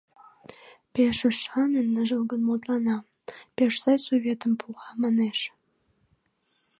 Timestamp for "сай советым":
3.83-4.53